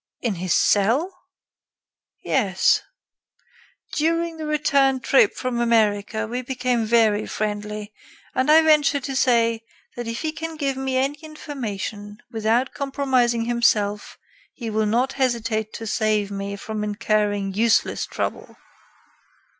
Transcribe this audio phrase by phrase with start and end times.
[0.19, 1.25] "In his cell?"
[2.23, 2.81] "Yes.
[3.93, 7.93] During the return trip from America we became very friendly,
[8.33, 9.61] and I venture to say
[9.95, 14.17] that if he can give me any information without compromising himself
[14.55, 18.57] he will not hesitate to save me from incurring useless trouble."